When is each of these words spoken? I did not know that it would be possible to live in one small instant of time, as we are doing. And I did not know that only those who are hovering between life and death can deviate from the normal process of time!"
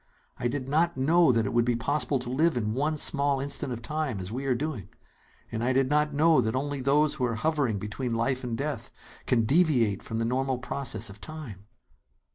I 0.39 0.47
did 0.47 0.67
not 0.67 0.97
know 0.97 1.31
that 1.31 1.45
it 1.45 1.53
would 1.53 1.63
be 1.63 1.75
possible 1.75 2.17
to 2.17 2.29
live 2.31 2.57
in 2.57 2.73
one 2.73 2.97
small 2.97 3.39
instant 3.39 3.71
of 3.71 3.83
time, 3.83 4.19
as 4.19 4.31
we 4.31 4.47
are 4.47 4.55
doing. 4.55 4.89
And 5.51 5.63
I 5.63 5.73
did 5.73 5.91
not 5.91 6.11
know 6.11 6.41
that 6.41 6.55
only 6.55 6.81
those 6.81 7.13
who 7.13 7.25
are 7.25 7.35
hovering 7.35 7.77
between 7.77 8.15
life 8.15 8.43
and 8.43 8.57
death 8.57 8.89
can 9.27 9.45
deviate 9.45 10.01
from 10.01 10.17
the 10.17 10.25
normal 10.25 10.57
process 10.57 11.11
of 11.11 11.21
time!" 11.21 11.67